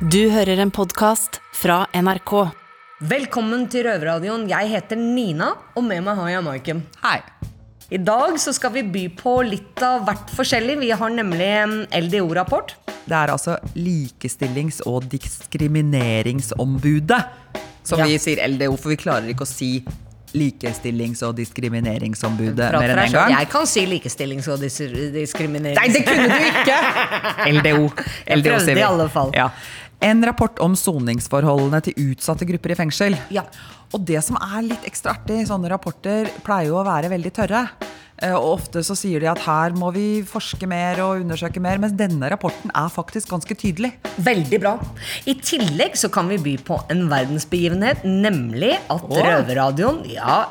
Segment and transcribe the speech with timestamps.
[0.00, 2.32] Du hører en podkast fra NRK.
[3.08, 4.44] Velkommen til Røverradioen.
[4.50, 6.82] Jeg heter Nina, og med meg har jeg Maiken.
[7.04, 7.18] Hei.
[7.94, 10.78] I dag så skal vi by på litt av hvert forskjellig.
[10.82, 12.68] Vi har nemlig en LDO-rapport.
[13.06, 17.22] Det er altså Likestillings- og diskrimineringsombudet.
[17.86, 18.04] Som Ja.
[18.10, 19.84] vi sier LDO, for vi klarer ikke å si
[20.34, 23.12] Likestillings- og diskrimineringsombudet mer enn selv.
[23.14, 23.30] gang.
[23.38, 24.76] Jeg kan si likestillings- og dis
[25.14, 25.78] diskriminerings...
[25.80, 26.76] Nei, det kunne du ikke!
[27.56, 27.90] LDO.
[28.26, 28.80] Jeg LDO prøvde sier vi.
[28.80, 29.30] i alle fall.
[29.32, 29.50] Ja.
[30.04, 33.16] En rapport om soningsforholdene til utsatte grupper i fengsel.
[33.32, 33.46] Ja.
[33.94, 37.62] Og det som er litt ekstra artig sånne rapporter, pleier jo å være veldig tørre.
[38.22, 41.78] Eh, Og ofte så sier de at her må vi forske mer og undersøke mer,
[41.82, 43.92] mens denne rapporten er faktisk ganske tydelig.
[44.24, 44.74] Veldig bra.
[45.28, 49.20] I tillegg så kan vi by på en verdensbegivenhet, nemlig at Åh.
[49.20, 50.44] Røverradioen ja,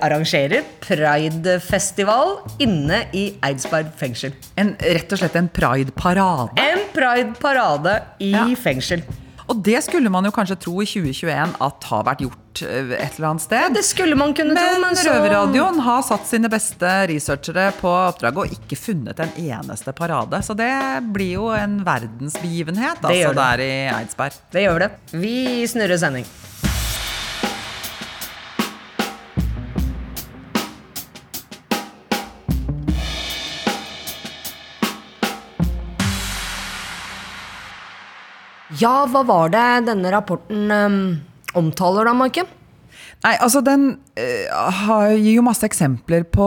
[0.00, 4.34] arrangerer Pride-festival inne i Eidsberg fengsel.
[4.58, 6.56] En, rett og slett en pride-parade.
[6.60, 8.46] En Pride-parade i Ja.
[8.56, 9.02] fengsel.
[9.48, 13.14] Og det skulle man jo kanskje tro i 2021 at har vært gjort eh, et
[13.18, 13.60] eller annet sted.
[13.62, 17.68] Ja, Det skulle man kunne tro, Men men så Røverradioen har satt sine beste researchere
[17.78, 20.42] på oppdraget og ikke funnet en eneste parade.
[20.42, 20.72] Så det
[21.14, 24.32] blir jo en verdensbegivenhet Det altså, der i Eidsberg.
[24.50, 24.90] Det gjør det.
[25.12, 25.36] Vi
[25.70, 26.26] snurrer sending.
[38.80, 41.00] Ja, hva var det denne rapporten um,
[41.56, 42.48] omtaler da, Maiken?
[43.24, 43.88] Nei, altså den
[44.18, 46.46] uh, har, gir jo masse eksempler på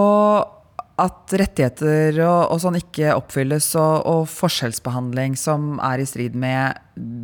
[0.99, 6.79] at rettigheter og, og sånn ikke oppfylles, og, og forskjellsbehandling som er i strid med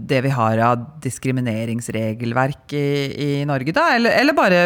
[0.09, 4.61] det vi har av diskrimineringsregelverk i, i Norge, da, eller, eller bare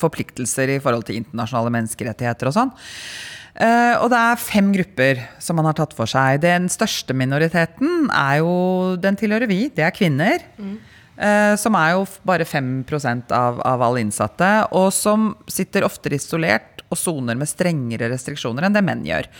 [0.00, 2.72] forpliktelser i forhold til internasjonale menneskerettigheter og sånn.
[3.56, 6.42] Eh, og det er fem grupper som man har tatt for seg.
[6.44, 10.44] Den største minoriteten er jo Den tilhører vi, det er kvinner.
[11.16, 16.84] Eh, som er jo bare 5% av, av alle innsatte, og som sitter oftere isolert
[16.90, 19.30] og soner med strengere restriksjoner enn det menn gjør.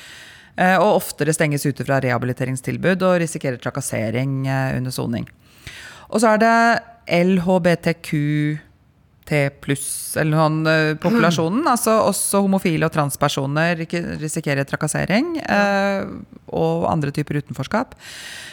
[0.56, 5.26] Uh, og oftere stenges ute fra rehabiliteringstilbud og risikerer trakassering under soning.
[6.08, 6.54] Og så er det
[7.12, 8.65] LHBTQT
[9.62, 11.66] pluss, eller noen eh, populasjonen.
[11.72, 13.82] Altså også homofile og transpersoner
[14.20, 15.36] risikerer trakassering.
[15.42, 16.06] eh,
[16.54, 17.94] og andre typer utenforskap.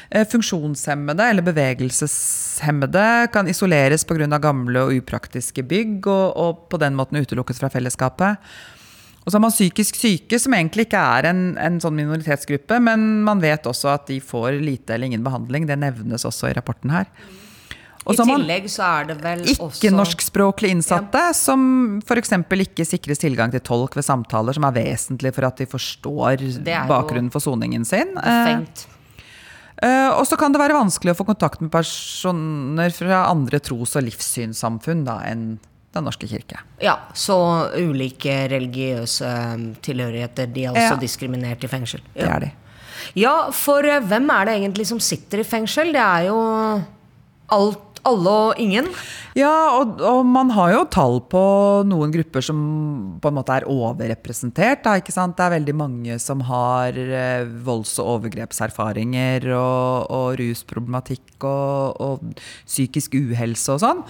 [0.10, 4.40] Eh, Funksjonshemmede eller bevegelseshemmede kan isoleres pga.
[4.40, 8.38] gamle og upraktiske bygg, og, og på den måten utelukkes fra fellesskapet.
[9.24, 13.24] Og så har man psykisk syke, som egentlig ikke er en, en sånn minoritetsgruppe, men
[13.24, 15.66] man vet også at de får lite eller ingen behandling.
[15.70, 17.08] Det nevnes også i rapporten her.
[17.08, 17.53] Og
[18.04, 21.62] I tillegg så er det vel også ikke-norskspråklige innsatte som
[22.04, 22.34] f.eks.
[22.36, 26.44] ikke sikres tilgang til tolk ved samtaler, som er vesentlig for at de forstår
[26.90, 28.12] bakgrunnen for soningen sin.
[28.18, 28.88] Befengt.
[29.80, 33.62] Uh, eh, og så kan det være vanskelig å få kontakt med personer fra andre
[33.64, 35.54] tros- og livssynssamfunn da, enn
[35.94, 36.58] Den norske kirke.
[36.82, 37.36] Ja, så
[37.78, 40.48] ulike religiøse um, tilhørigheter.
[40.50, 40.98] De er også Ja.
[40.98, 42.02] diskriminert i fengsel.
[42.16, 42.50] Det er de.
[43.22, 45.94] ja, for eh, hvem er det egentlig som sitter i fengsel?
[45.94, 46.40] Det er jo
[47.54, 48.88] alt, alle og ingen.
[49.38, 49.50] Ja,
[49.80, 51.42] og, og man har jo tall på
[51.90, 52.60] noen grupper som
[53.24, 54.84] på en måte er overrepresentert.
[54.86, 55.38] Da, ikke sant?
[55.38, 62.44] Det er veldig mange som har eh, volds- og overgrepserfaringer og, og rusproblematikk og, og
[62.68, 64.04] psykisk uhelse og sånn.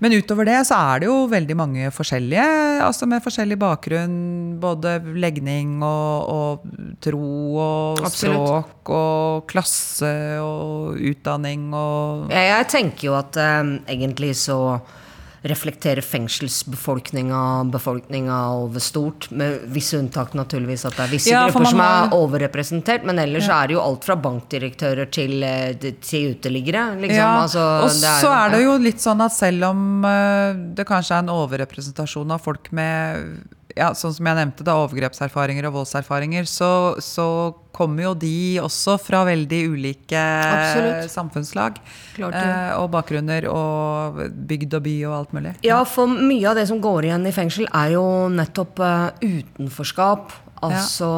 [0.00, 2.46] Men utover det så er det jo veldig mange forskjellige,
[2.86, 4.16] altså med forskjellig bakgrunn.
[4.62, 6.64] Både legning og
[7.04, 7.20] tro
[7.60, 8.48] og Absolutt.
[8.48, 10.10] språk og klasse
[10.42, 14.60] og utdanning og Jeg, jeg tenker jo at eh, egentlig så
[15.42, 19.30] reflekterer fengselsbefolkninga befolkninga over stort.
[19.30, 23.06] Med visse unntak, naturligvis, at det er visse Ja, grupper som er overrepresentert.
[23.08, 26.90] Men ellers er det jo alt fra bankdirektører til, eh, til uteliggere.
[27.00, 27.16] Liksom.
[27.16, 30.60] Ja, altså, og det er så er det jo litt sånn at selv om eh,
[30.76, 35.68] det kanskje er en overrepresentasjon av folk med ja, sånn som jeg nevnte, da, overgrepserfaringer
[35.68, 36.70] og voldserfaringer, så,
[37.04, 37.26] så
[37.76, 41.10] kommer jo de også fra veldig ulike Absolutt.
[41.12, 41.80] samfunnslag.
[42.16, 42.44] Klart det.
[42.44, 44.20] eh, og bakgrunner og
[44.50, 45.54] bygd og by og alt mulig.
[45.66, 50.36] Ja, for mye av det som går igjen i fengsel, er jo nettopp eh, utenforskap.
[50.66, 51.10] Altså,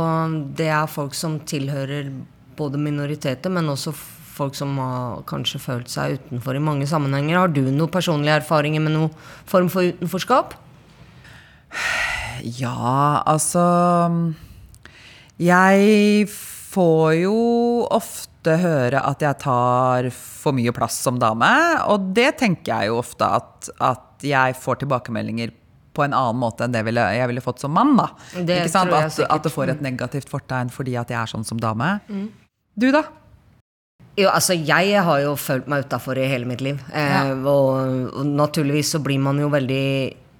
[0.54, 2.12] det er folk som tilhører
[2.58, 3.94] både minoriteter, men også
[4.32, 7.40] folk som har kanskje følt seg utenfor i mange sammenhenger.
[7.40, 9.16] Har du noen personlige erfaringer med noen
[9.50, 10.54] form for utenforskap?
[12.42, 13.62] Ja, altså
[15.38, 16.26] Jeg
[16.72, 17.36] får jo
[17.92, 21.50] ofte høre at jeg tar for mye plass som dame.
[21.92, 25.52] Og det tenker jeg jo ofte at, at jeg får tilbakemeldinger
[25.92, 27.94] på en annen måte enn det ville, jeg ville fått som mann.
[27.98, 28.08] da.
[28.34, 28.94] Det Ikke sant?
[28.96, 29.12] At.
[29.18, 29.26] Mm.
[29.28, 31.98] at det får et negativt fortegn fordi at jeg er sånn som dame.
[32.74, 33.04] Du, da?
[34.16, 36.80] Jo, altså jeg har jo følt meg utafor i hele mitt liv.
[36.92, 39.84] Eh, og, og naturligvis så blir man jo veldig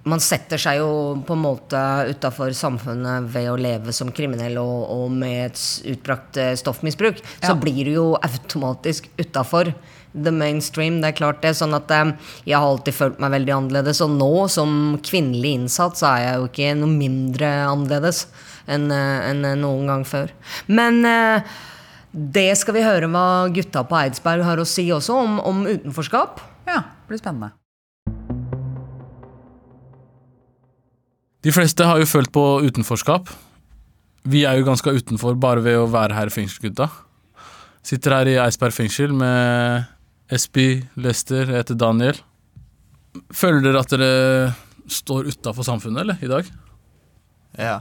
[0.09, 0.91] Man setter seg jo
[1.27, 5.65] på en måte utafor samfunnet ved å leve som kriminell og, og med et
[5.95, 7.21] utbrakt stoffmisbruk.
[7.23, 7.47] stoffmisbruk.
[7.47, 9.71] Så blir du jo automatisk utafor
[10.13, 11.01] the mainstream.
[11.01, 11.55] Det er klart det.
[11.59, 12.13] Sånn at eh,
[12.49, 14.03] jeg har alltid følt meg veldig annerledes.
[14.05, 18.27] Og nå som kvinnelig innsatt så er jeg jo ikke noe mindre annerledes
[18.71, 20.35] enn eh, enn noen gang før.
[20.71, 21.57] Men eh,
[22.13, 26.45] det skal vi høre hva gutta på Eidsberg har å si også om, om utenforskap.
[26.69, 27.55] Ja, det blir spennende.
[31.43, 33.31] De fleste har jo følt på utenforskap.
[34.31, 36.87] Vi er jo ganske utenfor bare ved å være her i fengsel, gutta.
[37.83, 39.89] Sitter her i Eidsberg fengsel med
[40.31, 42.21] Espi, Lester, jeg heter Daniel.
[43.35, 44.13] Føler dere at dere
[44.87, 46.47] står utafor samfunnet, eller, i dag?
[47.59, 47.81] Ja.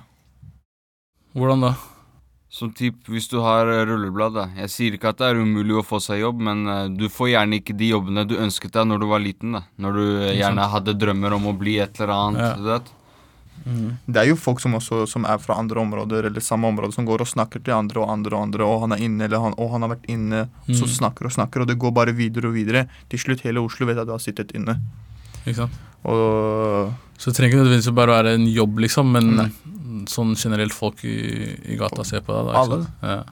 [1.37, 1.75] Hvordan da?
[2.51, 4.33] Som typ hvis du har eh, rulleblad.
[4.35, 4.47] da.
[4.59, 7.29] Jeg sier ikke at det er umulig å få seg jobb, men eh, du får
[7.31, 9.55] gjerne ikke de jobbene du ønsket deg når du var liten.
[9.55, 9.61] da.
[9.79, 12.65] Når du eh, gjerne hadde drømmer om å bli et eller annet.
[12.65, 12.81] Ja.
[13.65, 13.97] Vet.
[14.07, 17.05] Det er jo folk som også som er fra andre områder eller samme område, som
[17.05, 19.53] går og snakker til andre og andre og andre, og han er inne, eller han,
[19.57, 20.95] og han har vært inne, så Mm.
[20.97, 22.87] snakker og snakker, og det går bare videre og videre.
[23.09, 24.79] Til slutt hele Oslo vet at du har sittet inne.
[25.45, 25.71] Ikke sant?
[26.05, 29.49] Og Så det trenger ikke nødvendigvis bare være en jobb, liksom, men Nei.
[30.09, 32.53] sånn generelt folk i, i gata ser på deg.
[32.53, 32.87] Da, Alle.
[33.03, 33.23] Ja.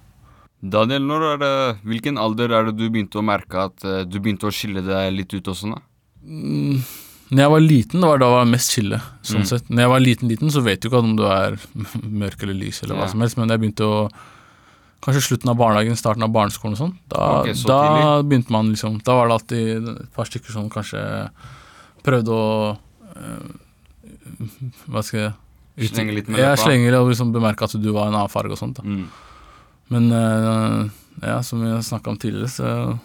[0.62, 4.20] Daniel, når er det, hvilken alder er det du begynte å merke at eh, du
[4.20, 5.72] begynte å skille deg litt ut og sånn?
[5.78, 5.82] da?
[6.28, 6.82] Mm,
[7.30, 8.98] Når jeg var liten, det var da jeg var mest chille.
[9.22, 9.46] Sånn Mm.
[9.46, 9.68] sett.
[9.70, 11.58] Når jeg var liten, liten, så vet du ikke om du er
[12.24, 13.08] mørk eller lys, eller hva Ja.
[13.14, 14.10] som helst, men jeg begynte å
[15.02, 16.98] Kanskje slutten av barnehagen, starten av barneskolen og sånn.
[17.08, 20.70] Da, okay, så da begynte man liksom Da var det alltid et par stykker som
[20.70, 21.30] kanskje
[22.04, 22.78] prøvde å
[23.16, 23.48] øh,
[24.90, 25.34] Hva skal jeg
[25.78, 28.52] ut- Slenge litt med slenge litt, og liksom bemerke at du var en annen farge
[28.52, 28.76] og sånt.
[28.76, 29.08] da Mm.
[29.90, 30.90] Men øh,
[31.24, 33.00] ja, som vi snakka om tidligere, så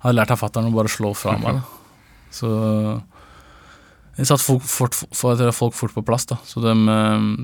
[0.00, 1.54] har jeg lært av fatter'n å bare slå fra meg.
[1.54, 1.62] Da.
[2.36, 3.02] Så
[4.16, 6.72] jeg satte folk fort, for, folk fort på plass, da, så de,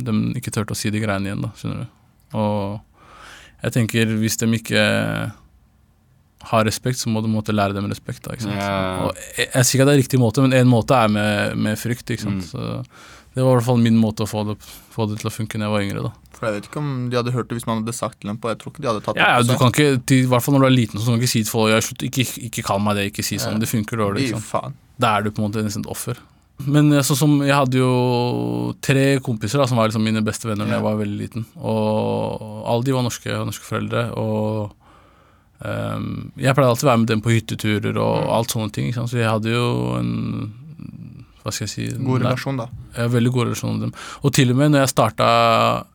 [0.07, 1.45] de ikke turte å si de greiene igjen.
[1.45, 2.01] da, skjønner du.
[2.41, 4.85] Og jeg tenker hvis de ikke
[6.53, 8.25] har respekt, så må du måtte lære dem respekt.
[8.25, 8.59] da, ikke sant?
[8.59, 9.07] Ja.
[9.07, 11.61] Og jeg, jeg sier ikke at det er riktig måte, men en måte er med,
[11.69, 12.09] med frykt.
[12.11, 12.43] ikke sant?
[12.43, 12.49] Mm.
[12.51, 14.59] Så det var i hvert fall min måte å få det,
[14.93, 16.09] få det til å funke da jeg var yngre.
[16.09, 16.33] da.
[16.37, 18.41] For jeg vet ikke om de hadde hørt det hvis man hadde sagt til dem
[18.43, 20.43] på Jeg tror ikke de hadde tatt Ja, det du kan ikke, til, I hvert
[20.43, 22.27] fall når du er liten, så kan du ikke si til folk jeg, slutt, ikke,
[22.49, 23.61] ikke kall meg det, ikke si sånn.
[23.61, 23.63] Ja.
[23.63, 24.27] Det funker dårlig.
[24.27, 24.81] Ikke sant?
[25.01, 26.19] Da er du på en måte nesten et offer.
[26.67, 30.47] Men eh, sånn som jeg hadde jo tre kompiser da, som var liksom mine beste
[30.49, 30.81] venner da Ja.
[30.81, 31.45] jeg var veldig liten.
[31.59, 34.05] Og alle de var norske, norske foreldre.
[34.17, 34.73] Og
[35.65, 38.33] um, jeg pleide alltid å være med dem på hytteturer og Mm.
[38.37, 38.87] alt sånne ting.
[38.91, 39.11] Ikke sant?
[39.11, 40.53] Så jeg hadde jo en
[41.43, 42.69] Hva skal jeg si God relasjon, da.
[42.97, 43.95] Ja, veldig god relasjon med dem.
[44.23, 45.87] Og til og med når jeg starta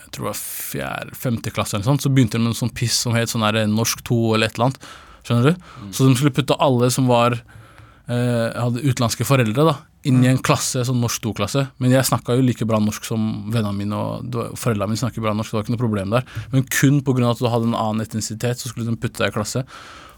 [0.00, 2.72] jeg tror det var fjerde, femte klasse, eller sånt, så begynte de med en sånn
[2.72, 4.78] piss som het sånn her norsk 2 eller et eller annet.
[5.26, 5.60] Skjønner du?
[5.92, 9.74] Så de skulle putte alle som var eh, hadde utenlandske foreldre, da,
[10.08, 11.66] inn i en klasse, sånn norsk to-klasse.
[11.82, 13.22] Men jeg snakka jo like bra norsk som
[13.52, 16.26] vennene mine, og foreldrene mine snakker bra norsk, det var ikke noe problem der.
[16.54, 17.30] Men kun pga.
[17.30, 19.64] at du hadde en annen etnisitet, så skulle de putte deg i klasse.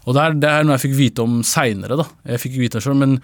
[0.07, 2.05] Og det er, det er noe jeg fikk vite om seinere, da.
[2.33, 3.17] Jeg fikk vite det sjøl, men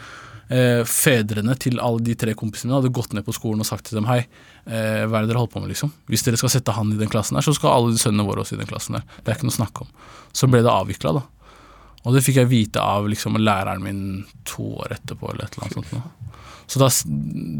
[0.49, 3.87] eh, fedrene til alle de tre kompisene mine hadde gått ned på skolen og sagt
[3.89, 4.19] til dem hei,
[4.67, 5.93] eh, hva er det dere holder på med, liksom?
[6.11, 8.43] Hvis dere skal sette han i den klassen der, så skal alle de sønnene våre
[8.43, 9.07] også i den klassen der.
[9.21, 9.95] Det er ikke noe å snakke om.
[10.35, 11.25] Så ble det avvikla, da.
[12.05, 14.01] Og det fikk jeg vite av liksom, læreren min
[14.45, 16.33] to år etterpå, eller et eller annet sånt.
[16.67, 16.87] Så da,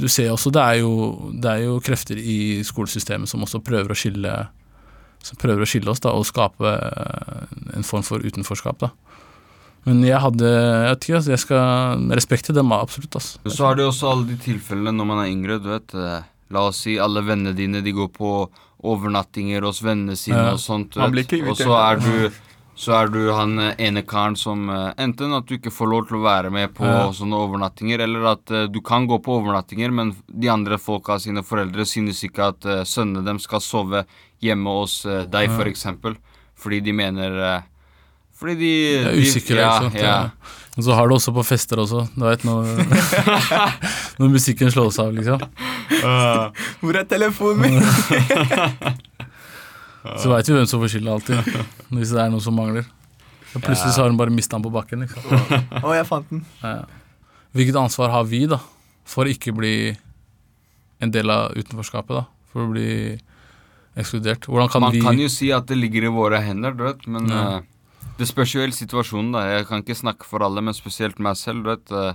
[0.01, 3.93] du ser også, det er, jo, det er jo krefter i skolesystemet som også prøver
[3.93, 4.33] å skille
[5.25, 7.45] som prøver å skille oss da, og skape eh,
[7.77, 8.77] en form for utenforskap.
[8.83, 8.91] da.
[9.85, 13.17] Men jeg hadde jeg vet ikke, altså, jeg skal respekte dem, absolutt.
[13.17, 13.39] Altså.
[13.49, 15.57] Så har du også alle de tilfellene når man er yngre.
[15.61, 15.93] du vet.
[15.97, 16.21] eh,
[16.53, 18.31] La oss si alle vennene dine de går på
[18.85, 20.51] overnattinger hos vennene sine Ja.
[20.53, 20.91] og sånt.
[20.93, 21.33] du vet.
[21.49, 22.29] Og så er du
[22.75, 26.07] så er du han eh, ene karen som eh, enten at du ikke får lov
[26.09, 27.05] til å være med på Ja.
[27.15, 31.43] sånne overnattinger, eller at uh, du kan gå på overnattinger, men de andre folka sine
[31.43, 34.03] foreldre synes ikke at uh, sønnene dem skal sove
[34.43, 35.55] hjemme hos uh, deg, Ja.
[35.55, 36.17] for eksempel.
[36.59, 37.63] Fordi de mener
[38.35, 39.55] Fordi de, Det er de usikker.
[39.59, 39.99] Ja, ikke sant?
[40.03, 40.61] ja.
[40.75, 42.01] Og så har du også på fester også.
[42.15, 42.67] Du vet når,
[44.19, 45.39] når musikken slås av, liksom.
[46.83, 49.05] Hvor er telefonen min?
[50.21, 51.35] Så veit vi hvem som får skylda alltid.
[51.95, 52.85] Hvis det er noe som mangler.
[53.55, 55.05] Og plutselig så har hun bare mista den på bakken.
[55.05, 55.21] liksom.
[55.81, 56.41] Å, jeg fant den.
[56.61, 56.83] Ja.
[57.55, 58.59] Hvilket ansvar har vi da
[59.07, 59.75] for å ikke bli
[61.03, 62.11] en del av utenforskapet?
[62.19, 62.25] da?
[62.51, 62.89] For å bli
[63.95, 64.49] ekskludert.
[64.51, 67.05] Hvordan kan Man vi kan jo si at det ligger i våre hender, du vet,
[67.07, 67.43] men Ja.
[67.59, 69.45] uh, det spørs jo helt situasjonen, da.
[69.57, 71.91] Jeg kan ikke snakke for alle, men spesielt meg selv, du vet.
[71.91, 72.13] Uh,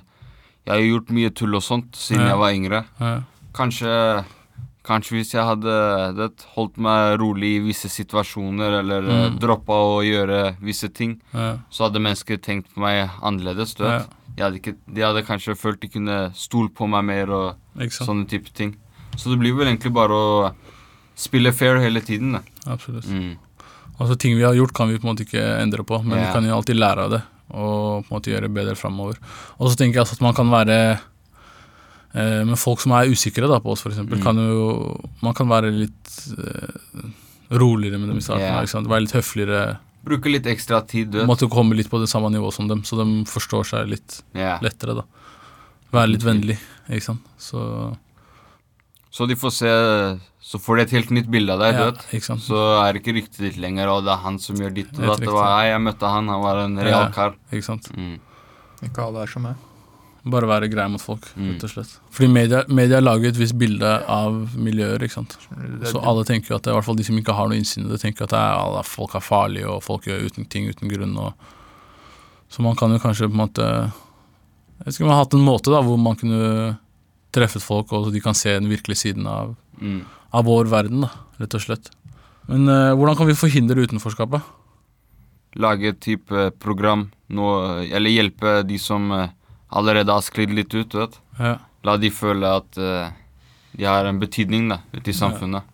[0.69, 2.35] jeg har gjort mye tull og sånt siden Ja.
[2.35, 2.85] jeg var yngre.
[3.01, 3.15] ja.
[3.57, 4.25] Kanskje
[4.87, 5.73] Kanskje hvis jeg hadde
[6.17, 9.35] det, holdt meg rolig i visse situasjoner, eller mm.
[9.43, 11.59] droppa å gjøre visse ting, Ja.
[11.71, 13.75] så hadde mennesker tenkt på meg annerledes.
[13.77, 14.09] du vet.
[14.39, 18.49] Hadde ikke, de hadde kanskje følt de kunne stole på meg mer og sånne type
[18.57, 18.77] ting.
[19.17, 20.55] Så det blir vel egentlig bare å
[21.15, 22.33] spille fair hele tiden.
[22.33, 22.41] da.
[22.67, 23.05] Absolutt.
[23.05, 23.37] Mm.
[24.01, 26.27] Altså Ting vi har gjort, kan vi på en måte ikke endre på, men Ja.
[26.27, 29.17] vi kan jo alltid lære av det og på en måte gjøre bedre framover.
[29.59, 31.01] Og så tenker jeg altså at man kan være
[32.14, 34.02] eh, med folk som er usikre da, på oss, f.eks.
[34.07, 34.19] Mm.
[34.25, 34.67] Kan jo,
[35.25, 37.07] man kan være litt uh,
[37.50, 38.47] roligere med dem i starten.
[38.47, 38.64] Yeah.
[38.64, 38.90] Ikke sant?
[38.90, 39.62] Være litt høfligere.
[40.07, 41.29] Bruke litt ekstra tid, du vet.
[41.29, 44.61] Måtte komme litt på det samme nivå som dem, så de forstår seg litt yeah.
[44.64, 45.02] lettere.
[45.02, 45.07] da
[45.90, 46.57] Være litt vennlig,
[46.88, 47.26] ikke sant.
[47.38, 47.61] Så
[49.11, 49.71] Så de får se
[50.40, 52.05] Så får de et helt nytt bilde av deg, ja, du vet.
[52.17, 52.43] ikke sant.
[52.47, 54.93] Så er det ikke ryktet ditt lenger, og det er han som gjør ditt.
[54.99, 57.11] Og at det var, Hei, jeg møtte han, han var en real Ja.
[57.14, 57.35] kar.
[57.52, 57.90] Ikke sant.
[57.95, 58.17] Mm.
[58.87, 59.70] Ikke alle er som meg.
[60.25, 61.55] Bare være grei mot folk, Mm.
[61.55, 61.93] rett og slett.
[62.12, 65.37] Fordi media, media lager et visst bilde av miljøer, ikke sant.
[65.89, 67.87] Så alle tenker jo at det i hvert fall de som ikke har noe innsyn
[67.87, 70.69] i det, tenker at det er, alle, folk er farlige, og folk gjør uten ting
[70.69, 71.17] uten grunn.
[71.17, 71.33] Og,
[72.50, 73.93] så man kan jo kanskje på en måte
[74.81, 76.79] Jeg vet ikke om man har hatt en måte da, hvor man kunne
[77.33, 80.05] treffet folk, og så de kan se den virkelige siden av, Mm.
[80.35, 81.11] av vår verden, da,
[81.41, 81.91] rett og slett.
[82.49, 84.43] Men uh, hvordan kan vi forhindre utenforskapet?
[85.57, 89.29] Lage et type program, noe, eller hjelpe de som eh,
[89.71, 91.19] allerede har sklidd litt ut, vet.
[91.39, 93.09] Ja, La de føle at uh,
[93.73, 95.65] de har en betydning da, ute i samfunnet.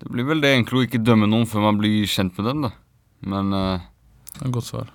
[0.00, 2.64] Det blir vel det egentlig å ikke dømme noen før man blir kjent med dem,
[2.66, 2.72] da.
[3.20, 3.90] Men uh,
[4.32, 4.90] det er et godt svar.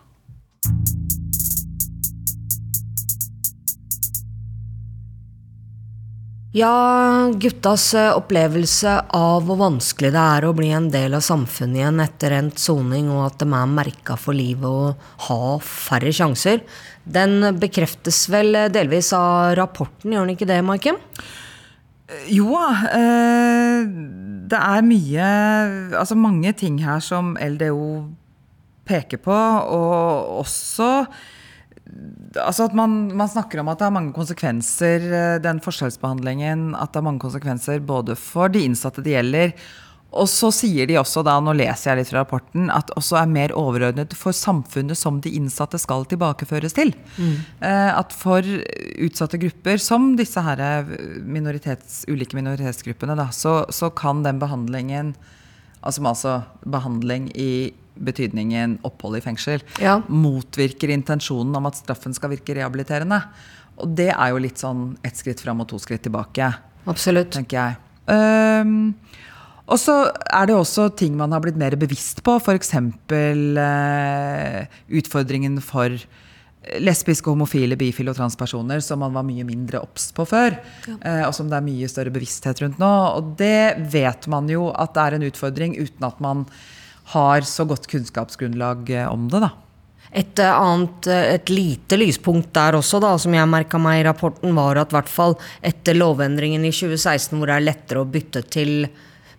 [6.55, 11.81] Ja, guttas eh, opplevelse av hvor vanskelig det er å bli en del av samfunnet
[11.81, 16.63] igjen etter endt soning, og at de er merka for livet og har færre sjanser,
[17.05, 20.97] den bekreftes vel delvis av rapporten, gjør den ikke det, Maiken?
[22.29, 22.69] Jo da.
[22.93, 23.85] Eh,
[24.45, 25.29] det er mye
[25.97, 27.87] Altså mange ting her som LDO
[28.85, 30.91] peker på, og også
[32.35, 36.73] Altså at man, man snakker om at det har mange konsekvenser, eh, den forskjellsbehandlingen.
[36.75, 39.53] At det har mange konsekvenser både for de innsatte det gjelder.
[40.15, 43.31] Og så sier de også, da, nå leser jeg litt fra rapporten, at også er
[43.31, 46.93] mer overordnet for samfunnet som de innsatte skal tilbakeføres til.
[47.19, 47.33] Mm.
[47.99, 48.39] At for
[49.03, 50.87] utsatte grupper, som disse her
[51.19, 55.15] minoritets, ulike minoritetsgruppene, da, så, så kan den behandlingen
[55.85, 56.31] Altså, altså
[56.65, 57.69] behandling i
[58.01, 59.99] betydningen opphold i fengsel, Ja.
[60.09, 63.19] motvirker intensjonen om at straffen skal virke rehabiliterende.
[63.77, 66.49] Og det er jo litt sånn ett skritt fram og to skritt tilbake,
[66.87, 67.31] Absolutt.
[67.37, 67.77] tenker jeg.
[68.07, 68.95] Ehm,
[69.65, 69.95] og så
[70.29, 72.73] er det også ting man har blitt mer bevisst på, f.eks.
[72.75, 74.67] Eh,
[74.99, 75.95] utfordringen for
[76.81, 80.57] lesbiske, homofile, bifile og transpersoner, som man var mye mindre obs på før.
[81.01, 82.93] eh, og som det er mye større bevissthet rundt nå.
[83.17, 86.45] Og det vet man jo at det er en utfordring, uten at man
[87.13, 89.43] har så godt kunnskapsgrunnlag eh, om det.
[89.45, 89.51] da.
[90.15, 94.07] Et eh, annet, eh, et lite lyspunkt der også, da, som jeg merka meg i
[94.07, 98.45] rapporten, var at hvert fall etter lovendringen i 2016, hvor det er lettere å bytte
[98.47, 98.87] til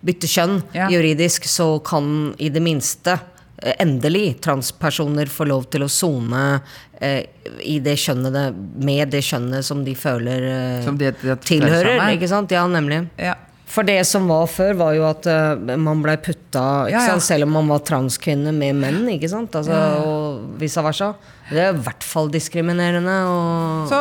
[0.05, 0.89] bytte kjønn Ja.
[0.91, 3.17] juridisk, så kan i det minste
[3.61, 6.61] eh, endelig transpersoner få lov til å sone
[7.01, 7.25] eh,
[7.63, 8.45] i det kjønnet det,
[8.85, 12.07] med det kjønnet som de føler eh, Som de identifiserer seg tilhører.
[12.17, 12.51] Ikke sant?
[12.51, 13.07] Ja, nemlig.
[13.17, 13.35] Ja.
[13.67, 17.01] For det som var før, var jo at uh, man blei putta Ja, ja.
[17.09, 17.25] sant?
[17.25, 19.51] Selv om man var transkvinne med menn, ikke sant?
[19.59, 19.75] Altså,
[20.07, 21.09] Og vice versa.
[21.49, 23.17] Det er i hvert fall diskriminerende.
[23.27, 23.99] Og Så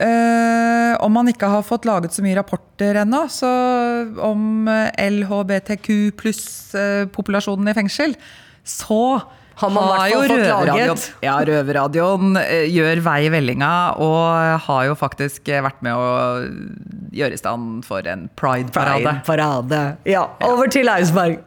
[0.00, 3.24] eh, om man ikke har fått laget så mye rapporter ennå,
[4.24, 5.88] om eh, LHBTQ
[6.20, 8.16] pluss-populasjonen i fengsel,
[8.64, 9.20] så
[9.60, 11.02] Har man i jo Røverradioen-.
[11.22, 13.72] Ja, Røverradioen eh, gjør vei i vellinga,
[14.02, 16.08] og har jo faktisk eh, vært med å
[17.14, 19.18] gjøre i stand for en pride-parade.
[19.22, 19.82] Pride-parade.
[20.10, 21.38] Ja, over til Eidsberg.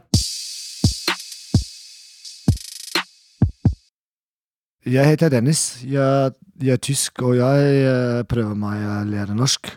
[4.87, 5.81] Jeg heter Dennis.
[5.83, 6.31] Jeg,
[6.63, 9.73] jeg er tysk, og jeg eh, prøver meg å lære norsk.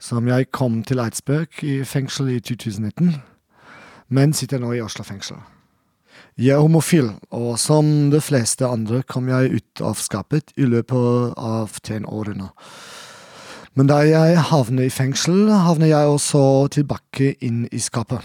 [0.00, 3.10] Som jeg kom til Eidsberg i fengsel i 2019,
[4.08, 5.36] men sitter nå i Oslo fengsel.
[6.40, 11.36] Jeg er homofil, og som de fleste andre kom jeg ut av skapet i løpet
[11.36, 12.08] av tenårene.
[12.08, 12.48] år nå.
[13.74, 18.24] Men da jeg havnet i fengsel, havnet jeg også tilbake inn i skapet.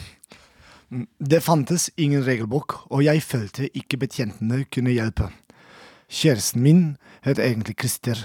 [1.19, 5.31] Det fantes ingen regelbok, og jeg følte ikke betjentene kunne hjelpe.
[6.09, 6.83] Kjæresten min
[7.21, 8.17] het egentlig Christer,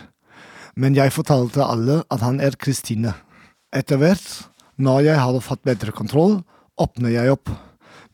[0.74, 3.12] men jeg fortalte alle at han er Kristine.
[3.76, 4.48] Etter hvert,
[4.80, 6.38] når jeg hadde fått bedre kontroll,
[6.80, 7.50] åpnet jeg opp,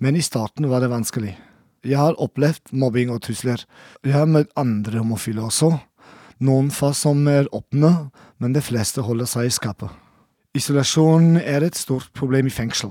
[0.03, 1.37] men i starten var det vanskelig.
[1.87, 3.63] Jeg har opplevd mobbing og trusler.
[4.05, 5.71] Jeg har møtt andre homofile også.
[6.43, 8.11] Noen få som er åpne,
[8.43, 9.93] men de fleste holder seg i skapet.
[10.57, 12.91] Isolasjon er et stort problem i fengsel,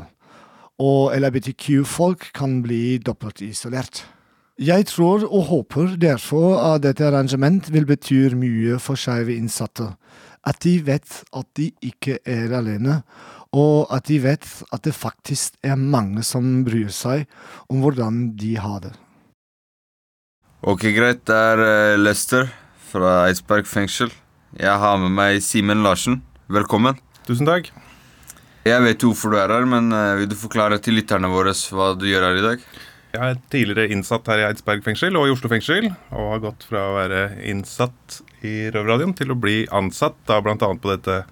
[0.79, 3.51] og LHBTQ-folk kan bli dobbeltisolert.
[3.51, 4.18] isolert.
[4.59, 9.85] Jeg tror og håper derfor at dette arrangement vil bety mye for skeive innsatte.
[10.43, 12.97] At de vet at de ikke er alene,
[13.55, 14.43] og at de vet
[14.75, 17.23] at det faktisk er mange som bryr seg
[17.71, 18.91] om hvordan de har det.
[20.59, 21.23] Ok, greit.
[21.23, 22.51] Det er eh, Lester
[22.91, 24.11] fra Eidsberg fengsel.
[24.59, 26.19] Jeg har med meg Simen Larsen.
[26.51, 26.99] Velkommen.
[27.23, 27.71] Tusen takk.
[28.67, 31.55] Jeg vet jo hvorfor du er her, men eh, vil du forklare til lytterne våre
[31.55, 32.69] hva du gjør her i dag?
[33.09, 36.65] Jeg er tidligere innsatt her i Eidsberg fengsel og i Oslo fengsel, og har gått
[36.69, 40.55] fra å være innsatt i Røverradioen til å bli ansatt, da bl.a.
[40.57, 41.23] på dette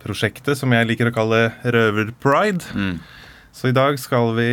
[0.00, 2.72] prosjektet som jeg liker å kalle Røverpride.
[2.72, 2.96] Mm.
[3.52, 4.50] Så i dag skal vi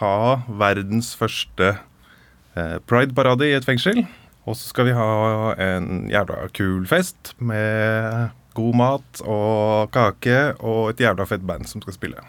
[0.00, 0.18] ha
[0.48, 4.02] verdens første eh, Pride-parade i et fengsel.
[4.42, 10.90] Og så skal vi ha en jævla kul fest med god mat og kake og
[10.90, 12.24] et jævla fett band som skal spille.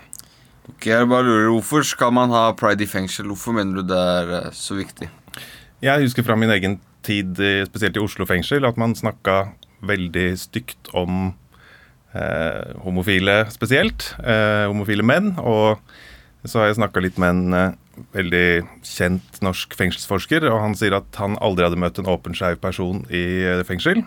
[0.72, 3.28] Ok, jeg bare lurer, Hvorfor skal man ha pride i fengsel?
[3.32, 5.10] Hvorfor mener du det er eh, så viktig?
[5.84, 7.36] Jeg husker fra min egen tid,
[7.68, 9.50] spesielt i Oslo fengsel, at man snakka
[9.84, 11.34] veldig stygt om
[12.16, 14.14] eh, homofile spesielt.
[14.24, 15.34] Eh, homofile menn.
[15.44, 15.82] Og
[16.48, 17.78] så har jeg snakka litt med en eh,
[18.16, 18.48] veldig
[18.88, 23.04] kjent norsk fengselsforsker, og han sier at han aldri hadde møtt en åpen skeiv person
[23.14, 24.04] i eh, fengsel.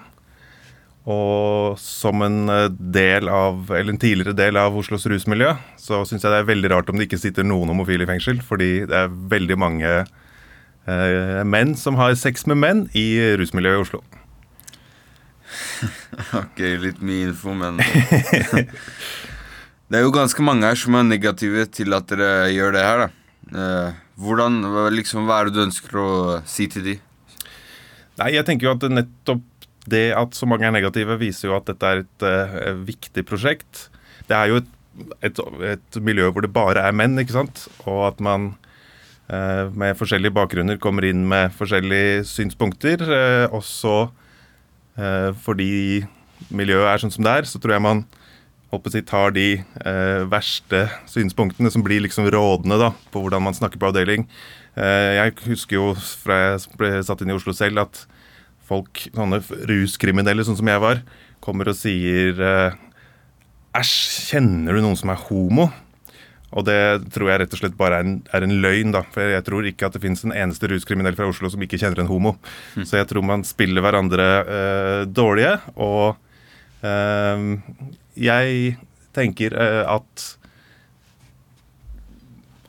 [1.06, 6.25] Og som en eh, del av, eller en tidligere del av Oslos rusmiljø, så syns
[6.26, 9.04] jeg det er veldig rart om det ikke sitter noen homofile i fengsel, fordi det
[9.04, 13.06] er veldig mange eh, menn som har sex med menn i
[13.38, 14.02] rusmiljøet i Oslo.
[16.40, 17.76] Ok, litt mye info, men
[19.86, 23.02] Det er jo ganske mange her som er negative til at dere gjør det her,
[23.04, 23.08] da.
[23.46, 24.58] Eh, hvordan,
[24.90, 26.08] liksom, hva er det du ønsker å
[26.48, 26.96] si til de?
[28.16, 29.44] Nei, jeg tenker jo at nettopp
[29.90, 33.87] det at så mange er negative, viser jo at dette er et uh, viktig prosjekt.
[34.26, 34.71] Det er jo et,
[35.28, 35.40] et,
[35.73, 37.66] et miljø hvor det bare er menn, ikke sant?
[37.85, 38.55] Og at man
[39.31, 43.02] uh, med forskjellige bakgrunner kommer inn med forskjellige synspunkter.
[43.07, 43.97] Uh, også
[44.97, 46.05] eh, fordi
[46.52, 48.07] miljøet er sånn som det er, så tror jeg man
[48.72, 49.62] håper jeg, tar de
[50.29, 54.27] verste synspunktene som blir liksom rådende da, på hvordan man snakker på avdeling.
[54.75, 58.03] Jeg husker jo fra jeg ble satt inn i Oslo selv, at
[58.66, 61.02] folk, sånne ruskriminelle sånn som jeg var,
[61.44, 62.83] kommer og sier eh,
[63.76, 63.96] Æsj,
[64.31, 65.68] kjenner du noen som er homo?
[66.57, 66.79] Og det
[67.12, 69.02] tror jeg rett og slett bare er en, er en løgn, da.
[69.12, 72.00] For jeg tror ikke at det fins en eneste ruskriminell fra Oslo som ikke kjenner
[72.00, 72.37] en homo.
[72.79, 76.16] Så jeg tror man spiller hverandre eh, dårlige, og
[76.87, 77.44] eh,
[78.16, 78.76] jeg
[79.16, 80.33] tenker eh, at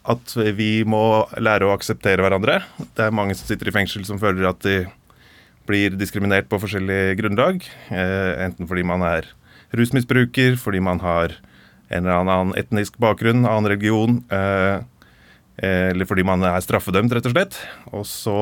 [0.08, 2.62] at vi må lære å akseptere hverandre.
[2.96, 4.78] Det er mange som sitter i fengsel som føler at de
[5.68, 7.66] blir diskriminert på forskjellige grunnlag.
[7.92, 9.28] Eh, enten fordi man er
[9.78, 11.36] rusmisbruker, fordi man har
[11.90, 14.80] en eller annen etnisk bakgrunn, annen religion, eh,
[15.58, 17.60] eller fordi man er straffedømt, rett og slett.
[17.92, 18.40] Og så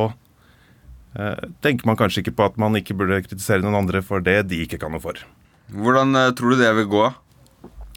[1.17, 4.43] eh, tenker man kanskje ikke på at man ikke burde kritisere noen andre for det
[4.49, 5.19] de ikke kan noe for.
[5.73, 7.05] Hvordan tror du det vil gå?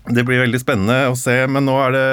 [0.09, 2.07] Det blir veldig spennende å se, men nå er det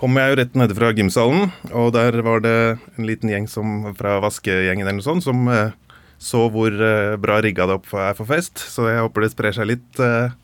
[0.00, 2.56] kommer jeg jo rett nede fra gymsalen, og der var det
[2.96, 5.74] en liten gjeng som, fra vaskegjengen eller noe sånt, som eh,
[6.20, 8.60] så hvor eh, bra rigga det opp er for fest.
[8.60, 10.34] Så jeg håper det sprer seg litt eh,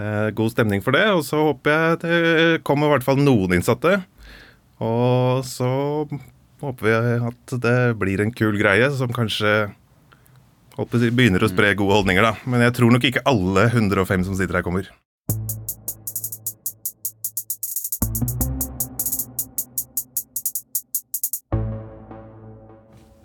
[0.00, 1.04] eh, god stemning for det.
[1.12, 3.98] Og så håper jeg det kommer i hvert fall noen innsatte.
[4.80, 5.68] Og så
[6.64, 6.96] håper vi
[7.28, 9.68] at det blir en kul greie som kanskje
[10.80, 12.32] begynner å spre gode holdninger, da.
[12.48, 14.88] Men jeg tror nok ikke alle 105 som sitter her, kommer.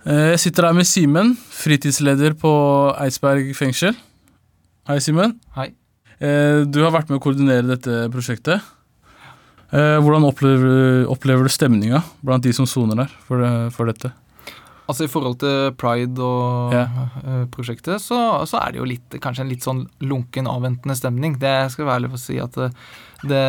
[0.05, 1.33] Eh, Jeg sitter her med Simen,
[1.65, 2.51] fritidsleder på
[3.01, 3.97] Eidsberg fengsel.
[4.89, 5.37] Hei, Simen.
[5.57, 5.71] Hei.
[6.21, 8.61] Eh, Du har vært med å koordinere dette prosjektet.
[9.73, 13.41] Eh, Hvordan opplever, opplever du stemninga blant de som soner der for,
[13.73, 14.13] for dette?
[14.85, 19.41] Altså I forhold til Pride og eh, prosjektet, så, så er det jo litt, kanskje
[19.41, 21.39] en litt sånn lunken, avventende stemning.
[21.41, 22.69] Det skal jeg være ærlig på å si at det,
[23.25, 23.41] det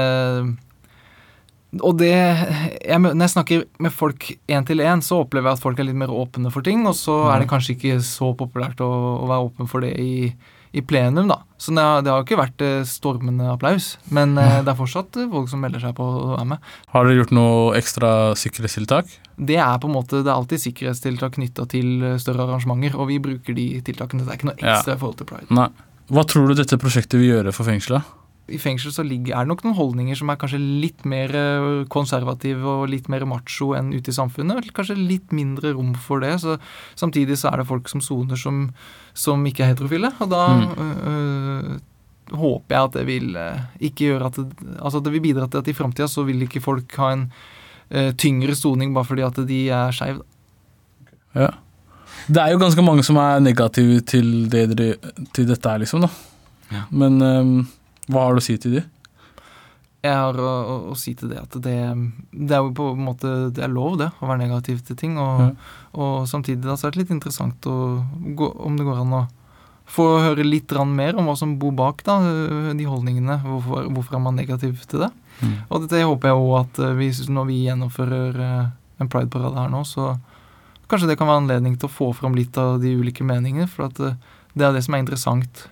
[1.85, 5.63] Og det jeg, Når jeg snakker med folk én til én, så opplever jeg at
[5.63, 8.81] folk er litt mer åpne for ting, og så er det kanskje ikke så populært
[8.85, 8.91] å,
[9.25, 10.33] å være åpen for det i,
[10.77, 11.41] i plenum, da.
[11.59, 15.17] Så det har, det har ikke vært eh, stormende applaus, men eh, det er fortsatt
[15.17, 16.69] eh, folk som melder seg på å være med.
[16.93, 19.09] Har dere gjort noe ekstra sikkerhetstiltak?
[19.37, 23.19] Det er på en måte, det er alltid sikkerhetstiltak knytta til større arrangementer, og vi
[23.25, 24.25] bruker de tiltakene.
[24.25, 24.77] Det er ikke noe Ja.
[24.77, 25.49] ekstra i forhold til pride.
[25.51, 25.69] Nei.
[26.13, 28.05] Hva tror du dette prosjektet vil gjøre for fengselet?
[28.49, 31.85] I fengsel så ligger, er det nok noen holdninger som er kanskje litt mer eh,
[31.91, 34.61] konservative og litt mer macho enn ute i samfunnet.
[34.61, 36.37] eller Kanskje litt mindre rom for det.
[36.41, 36.55] så
[36.95, 38.69] Samtidig så er det folk som soner som,
[39.15, 40.13] som ikke er heterofile.
[40.21, 40.79] Og da Mm.
[40.79, 41.79] øh,
[42.39, 43.37] håper jeg at det vil
[43.81, 44.47] ikke gjøre at det,
[44.83, 47.33] Altså at det vil bidra til at i framtida så vil ikke folk ha en
[47.91, 50.23] øh, tyngre soning bare fordi at de er skeive.
[51.35, 51.51] Ja.
[52.29, 54.97] Det er jo ganske mange som er negative til, det dere,
[55.35, 56.01] til dette her, liksom.
[56.07, 56.09] da.
[56.73, 56.83] Ja.
[56.91, 57.67] Men ehm,
[58.13, 58.85] hva har du å si til de?
[60.07, 61.79] Jeg har å, å, å si til det at det,
[62.31, 65.17] det er jo på en måte Det er lov, det, å være negativ til ting.
[65.19, 65.51] Og, Ja.
[65.97, 67.77] og samtidig da, så er det litt interessant å
[68.39, 69.27] gå, om det går an å
[69.87, 72.19] få høre litt mer om hva som bor bak da,
[72.75, 73.39] de holdningene.
[73.45, 75.11] Hvorfor, hvorfor er man negativ til det?
[75.43, 75.55] Mm.
[75.71, 79.73] Og dette håper jeg òg at eh, vi, når vi gjennomfører en en prideparade her
[79.73, 80.15] nå, så
[80.91, 83.69] kanskje det kan være anledning til å få fram litt av de ulike meningene.
[83.71, 84.17] For eh,
[84.57, 85.67] det er det som er interessant.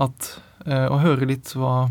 [0.00, 1.90] At, eh, å høre litt hva,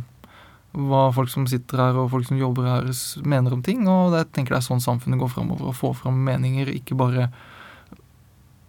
[0.73, 2.91] hva folk som sitter her og folk som jobber her,
[3.23, 3.85] mener om ting.
[3.87, 5.71] Og jeg tenker det er sånn samfunnet går framover.
[5.71, 7.29] Å få fram meninger, ikke bare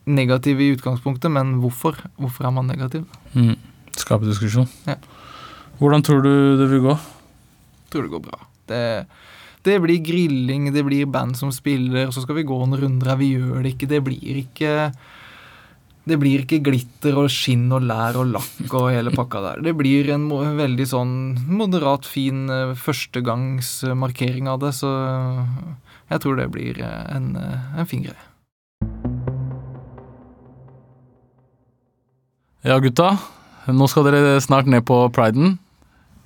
[0.05, 1.99] negative i utgangspunktet, men hvorfor.
[2.21, 3.09] Hvorfor er man negativ?
[3.35, 3.57] Mm.
[3.97, 4.69] Skape diskusjon.
[4.87, 4.99] Ja.
[5.81, 6.99] Hvordan tror du det vil gå?
[7.95, 8.41] tror det går bra.
[8.67, 9.07] Det,
[9.67, 13.13] det blir grilling, det blir band som spiller, og så skal vi gå noen runder
[13.13, 13.21] her.
[13.21, 13.91] Vi gjør det ikke.
[13.91, 14.75] Det blir ikke
[16.05, 19.63] det blir ikke glitter og skinn og lær og lakk og hele pakka der.
[19.65, 21.15] Det blir en veldig sånn
[21.49, 24.91] moderat, fin eh, førstegangsmarkering av det, så
[26.13, 28.29] jeg tror det blir eh, en, eh, en fin greie.
[32.65, 33.15] Ja, gutta.
[33.73, 35.57] Nå skal dere snart ned på priden.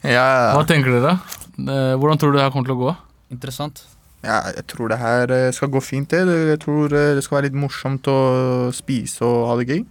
[0.07, 1.17] Ja, Hva tenker dere?
[1.99, 2.93] Hvordan tror du det her kommer til å gå?
[3.35, 3.83] Interessant.
[4.25, 6.11] Ja, jeg tror det her eh, skal gå fint.
[6.11, 6.27] Det.
[6.27, 8.19] Jeg tror eh, det skal være litt morsomt å
[8.75, 9.85] spise og ha det gøy.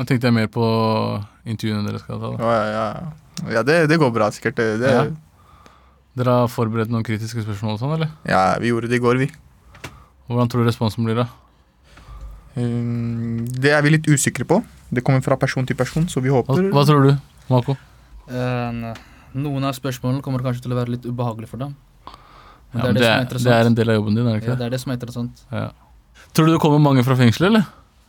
[0.00, 0.64] Jeg tenkte jeg mer på
[1.44, 2.30] intervjuene dere skal ta.
[2.32, 2.38] Da.
[2.40, 3.50] Ja, ja, ja.
[3.58, 4.56] ja det, det går bra, sikkert.
[4.60, 5.10] Det, det, Ja.
[6.18, 8.08] Dere har forberedt noen kritiske spørsmål og sånn, eller?
[8.26, 9.28] ja, vi gjorde det i går, vi.
[10.26, 11.28] Hvordan tror du responsen blir, da?
[12.58, 14.58] Um, det er vi litt usikre på.
[14.90, 17.12] Det kommer fra person til person, så vi håper hva tror du,
[17.46, 17.76] Mako?
[18.26, 18.90] Uh,
[19.38, 21.78] noen av spørsmålene kommer kanskje til å være litt ubehagelige for dem.
[22.72, 24.26] Men Ja, det, er det, det, som er det er en del av jobben din,
[24.26, 24.58] er det ikke det?
[24.60, 25.44] det er det som er interessant.
[26.32, 27.64] Tror du det kommer mange fra fengselet, eller?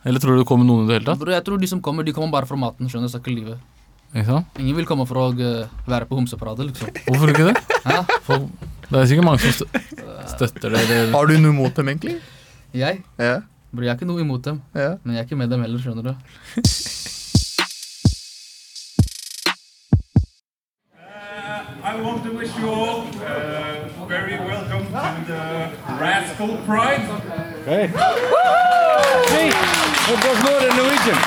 [0.06, 1.22] Eller tror du det kommer noen i det hele tatt?
[1.34, 2.88] Jeg tror de som kommer, de kommer bare fra maten.
[2.90, 3.58] skjønner du, så ikke livet.
[4.12, 4.58] Ikke sant?
[4.60, 6.90] Ingen vil komme for å eh, være på homseparade, liksom.
[7.08, 7.56] Hvorfor ikke det?
[7.92, 8.02] Ja?
[8.26, 8.44] For,
[8.92, 10.82] det er sikkert mange som stø- støtter det.
[10.84, 12.18] Eller, Har du noe imot dem, egentlig?
[12.76, 13.00] Jeg?
[13.18, 13.40] Ja.
[13.72, 14.92] Bro, jeg er ikke noe imot dem, ja.
[15.02, 16.14] men jeg er ikke med dem heller, skjønner du.
[21.92, 25.42] I want to wish you all uh, very welcome to the
[26.00, 27.04] Rascal Pride.
[27.60, 27.84] Okay.
[29.32, 29.48] See,
[30.12, 31.18] it was more than Norwegian.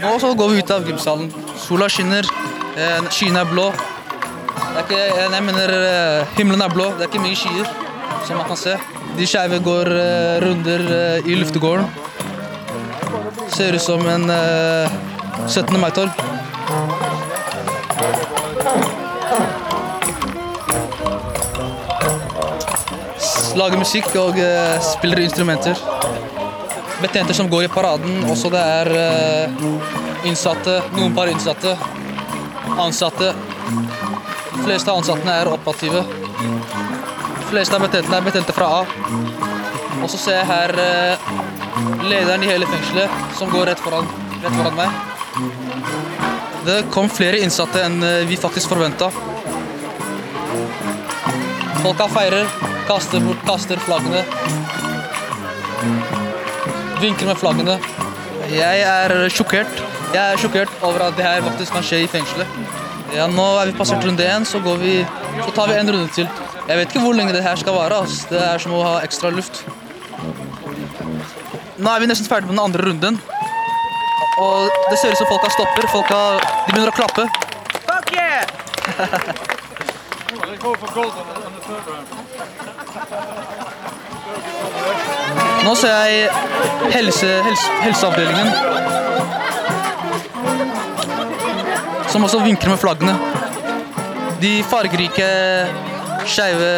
[0.00, 1.30] Nå så går vi ut av gymsalen.
[1.56, 2.26] Sola skinner,
[2.76, 3.68] eh, skyene er blå.
[3.70, 7.70] Det er ikke, eh, jeg mener eh, himmelen er blå, det er ikke mye skyer,
[8.26, 8.74] som man kan se.
[9.16, 9.92] De skeive går
[10.42, 10.82] runder
[11.22, 11.86] i luftegården.
[13.54, 14.98] Ser ut som en eh,
[15.46, 15.80] 17.
[15.80, 16.39] mai-tog.
[23.60, 25.78] Lager musikk og uh, spiller instrumenter.
[27.00, 28.22] Betjenter som går i paraden.
[28.30, 31.74] Også det er uh, innsatte, noen par innsatte.
[32.80, 33.32] Ansatte.
[34.54, 36.04] De fleste av ansattene er operative.
[36.40, 38.82] De fleste av betjentene er betjente fra A.
[40.00, 41.28] Og så ser jeg her uh,
[42.06, 44.08] lederen i hele fengselet som går rett foran,
[44.40, 46.09] rett foran meg.
[46.64, 49.08] Det kom flere innsatte enn eh, vi faktisk forventa.
[51.80, 52.50] Folka feirer,
[52.88, 54.20] kaster, bort, kaster flaggene.
[57.00, 57.78] Vinker med flaggene.
[58.52, 59.80] Jeg er sjokkert.
[60.12, 62.60] Jeg er sjokkert over at det her faktisk kan skje i fengselet.
[63.16, 65.00] Ja, Nå er vi passert runde én, så, vi,
[65.40, 66.28] så tar vi en runde til.
[66.68, 68.02] Jeg vet ikke hvor lenge det her skal vare.
[68.04, 68.26] ass.
[68.30, 69.64] Det er som å ha ekstra luft.
[71.80, 73.20] Nå er vi nesten ferdig med den andre runden.
[74.40, 75.86] Og det ser ut som folka stopper.
[75.92, 76.18] Folka,
[76.66, 77.26] de begynner å klappe.
[77.84, 78.44] Fuck yeah!
[85.64, 86.30] Nå ser jeg
[86.94, 88.48] helse, helse, helseavdelingen.
[92.10, 93.14] Som også vinker med flaggene.
[94.40, 95.28] De fargerike,
[96.24, 96.70] skeive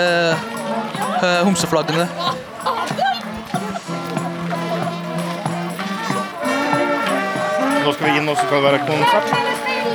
[1.47, 2.09] homseflaggene.
[7.83, 9.27] Nå skal vi inn, og så skal det være konsert.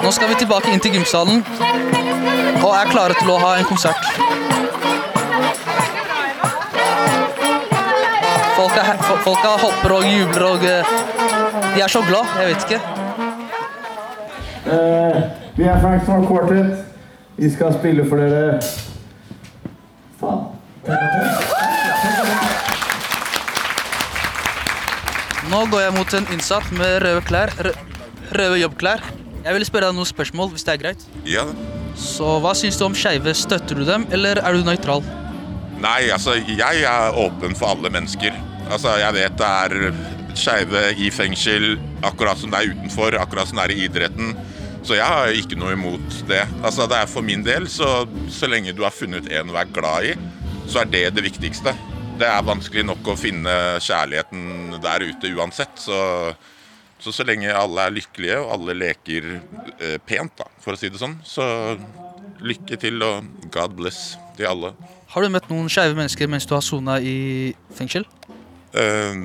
[0.03, 1.43] Nå skal vi tilbake inn til gymsalen
[2.63, 4.09] og er klare til å ha en konsert.
[8.57, 8.83] Folka,
[9.23, 10.91] folka hopper og jubler og eh,
[11.75, 12.27] De er så glad.
[12.41, 12.81] Jeg vet ikke.
[14.67, 15.21] Uh,
[15.55, 16.83] vi er Frank Small Quartet.
[17.37, 18.86] Vi skal spille for dere.
[25.57, 27.49] Nå går jeg mot en innsatt med røde klær.
[27.65, 27.71] Rø
[28.37, 29.01] røde jobbklær.
[29.41, 31.05] Jeg vil spørre deg noen spørsmål, hvis det er greit.
[31.25, 31.45] Ja.
[31.97, 33.33] Så hva syns du om skeive?
[33.33, 35.01] Støtter du dem, eller er du nøytral?
[35.81, 38.37] Nei, altså, jeg er åpen for alle mennesker.
[38.67, 39.97] Altså, jeg vet det er
[40.37, 41.71] skeive i fengsel,
[42.05, 44.37] akkurat som det er utenfor, akkurat som det er i idretten.
[44.85, 46.45] Så jeg har ikke noe imot det.
[46.61, 49.73] Altså, det er For min del, så, så lenge du har funnet en å være
[49.73, 50.17] glad i,
[50.69, 51.73] så er det det viktigste.
[52.17, 55.75] Det er vanskelig nok å finne kjærligheten der ute uansett.
[55.81, 55.97] Så
[56.99, 59.27] så så lenge alle er lykkelige og alle leker
[59.77, 61.45] eh, pent, da, for å si det sånn, så
[62.41, 64.71] lykke til og God bless til alle.
[65.13, 68.07] Har du møtt noen skeive mennesker mens du har sona i fengsel?
[68.73, 69.21] Eh,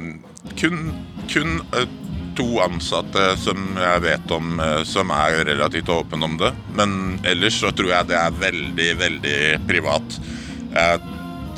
[0.60, 0.92] kun
[1.32, 1.88] kun eh,
[2.36, 6.52] to ansatte som jeg vet om eh, som er relativt åpne om det.
[6.76, 10.20] Men ellers så tror jeg det er veldig, veldig privat.
[10.76, 11.02] Jeg,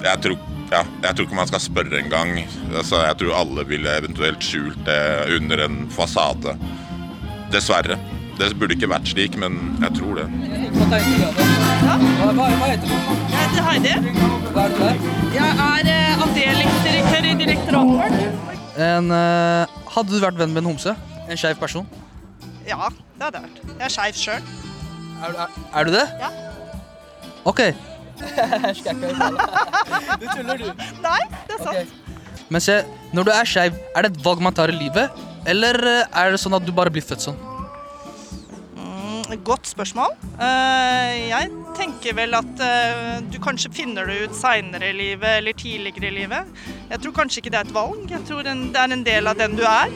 [0.04, 0.38] jeg, tror,
[0.72, 2.34] ja, jeg tror ikke man skal spørre engang.
[2.74, 5.00] Altså, jeg tror alle ville eventuelt skjult det
[5.38, 6.56] under en fasade.
[7.52, 7.98] Dessverre.
[8.38, 10.24] Det burde ikke vært slik, men jeg tror det.
[10.74, 10.98] Hva,
[12.34, 12.94] hva, hva heter du?
[13.30, 13.92] Jeg heter Heidi.
[14.54, 14.98] Hva er du der?
[15.36, 18.50] Jeg er eh, avdelingsdirektør i Direktoratet.
[18.88, 20.96] En, eh, hadde du vært venn med en homse?
[21.30, 21.86] En skeiv person?
[22.66, 23.62] Ja, det hadde jeg vært.
[23.70, 24.52] Jeg er skeiv sjøl.
[25.24, 26.04] Er, er, er du det?
[26.24, 26.32] Ja.
[27.46, 27.62] Ok.
[30.20, 30.68] du tuller, du.
[31.05, 32.00] Nei, det er sant.
[32.53, 32.77] Men se,
[33.16, 35.11] når du er skeiv, er det et valg man tar i livet?
[35.48, 37.38] Eller eh, er det sånn at du bare blir født sånn?
[38.79, 40.14] Mm, Godt spørsmål.
[40.38, 45.57] Eh, jeg tenker vel at eh, du kanskje finner det ut seinere i livet eller
[45.59, 46.53] tidligere i livet.
[46.92, 48.05] Jeg tror kanskje ikke det er et valg.
[48.12, 49.92] Jeg tror det er en del av den du er.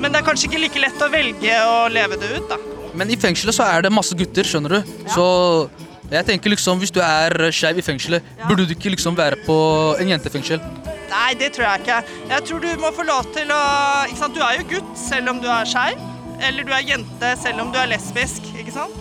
[0.00, 2.56] Men det er kanskje ikke like lett å velge å leve det ut, da.
[2.96, 4.94] Men i fengselet så er det masse gutter, skjønner du.
[5.12, 5.24] Så
[6.10, 9.56] jeg tenker liksom, hvis du er skeiv i fengselet, burde du ikke liksom være på
[10.00, 10.60] en jentefengsel?
[11.10, 11.98] Nei, det tror jeg ikke.
[12.30, 13.60] Jeg tror du må få lov til å
[14.08, 14.34] ikke sant?
[14.36, 15.98] Du er jo gutt selv om du er skeiv.
[16.40, 18.46] Eller du er jente selv om du er lesbisk.
[18.58, 18.94] ikke sant?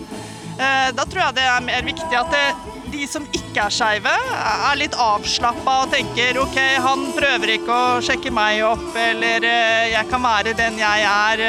[0.60, 2.48] Eh, Da tror jeg det er mer viktig at det,
[2.92, 8.00] de som ikke er skeive, er litt avslappa og tenker OK, han prøver ikke å
[8.02, 11.46] sjekke meg opp, eller eh, jeg kan være den jeg er.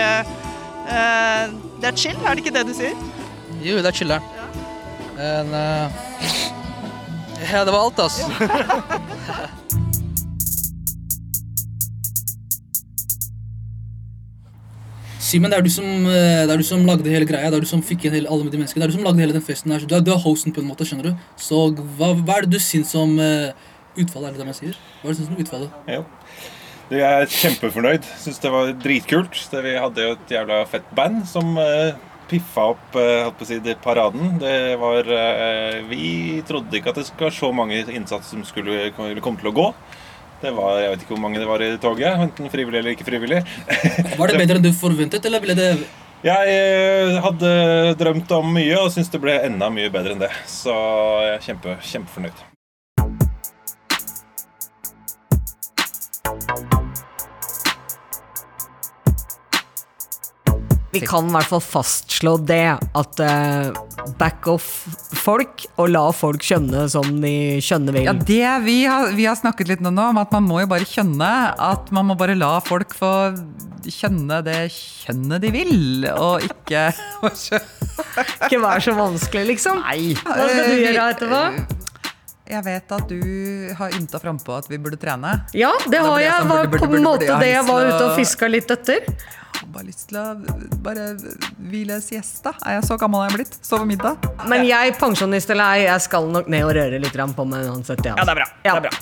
[0.93, 2.95] eh, Det er chill, er det ikke det du sier?
[3.65, 4.23] Jo, det er chiller'n.
[5.21, 5.91] Men eh,
[7.53, 8.25] Ja, det var alt, altså.
[15.31, 17.51] Simen, det du som, eh, det er du som lagde hele greia.
[17.53, 18.83] Det er du som fikk inn hele, alle de menneskene.
[18.83, 19.85] Det er du som lagde hele den festen her.
[19.85, 21.13] Du er, du er hosten på en måte, skjønner du.
[21.39, 23.53] Så hva, hva er det du syns om uh,
[23.95, 24.75] utfallet, er det det man sier?
[25.03, 25.71] Hva er det du syns om utfallet?
[25.93, 26.03] Ja.
[26.91, 28.09] Jeg er kjempefornøyd.
[28.25, 29.39] Syns det var dritkult.
[29.53, 31.93] Det, vi hadde jo et jævla fett band som uh,
[32.31, 34.37] piffa opp uh, holdt på å si, det paraden.
[34.41, 38.91] Det var eh, Vi trodde ikke at det skulle være så mange innsats som skulle
[38.97, 39.67] komme til å gå.
[40.41, 43.05] Det var, Jeg vet ikke hvor mange det var i toget, enten frivillig eller ikke
[43.05, 43.43] frivillig.
[44.21, 45.69] Var det bedre enn du forventet, eller ble det
[46.25, 47.51] Jeg eh, hadde
[48.01, 50.33] drømt om mye og syns det ble enda mye bedre enn det.
[50.49, 50.73] Så
[51.27, 52.47] jeg er kjempe, kjempefornøyd.
[60.91, 62.65] Vi kan i hvert fall fastslå det,
[62.99, 63.71] at uh,
[64.19, 64.67] back off
[65.15, 68.09] folk, og la folk skjønne som de skjønne vil.
[68.09, 70.89] Ja, det vi har, vi har snakket litt nå om at man må jo bare
[70.89, 73.13] kjønne at man må bare la folk få
[73.87, 76.89] kjønne det kjønnet de vil, og ikke
[78.49, 79.85] Ikke være så vanskelig, liksom.
[79.87, 80.17] Nei.
[80.25, 81.79] Hva skal du gjøre etterpå?
[82.51, 85.37] Jeg vet at du har ymta frampå at vi burde trene.
[85.55, 86.35] Ja, det har jeg.
[86.35, 89.07] Det var på en måte det Jeg var ute og fiska litt etter.
[89.71, 90.25] Bare lyst til å
[90.83, 91.13] bare
[91.71, 92.53] hvile siesta.
[92.67, 93.59] Er jeg så gammel jeg er blitt?
[93.67, 94.31] Sove middag?
[94.51, 98.03] Men jeg, pensjonist eller ei, jeg skal nok ned og røre litt på meg uansett.
[98.07, 98.49] Ja, det er bra.
[98.65, 98.95] Det er bra.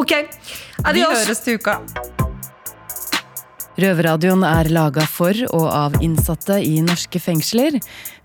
[0.00, 0.14] Ok.
[0.96, 1.80] Vi høres til uka.
[3.76, 7.76] Røverradioen er laga for og av innsatte i norske fengsler.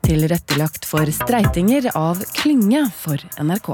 [0.06, 3.74] Tilrettelagt for streitinger av Klynge for NRK.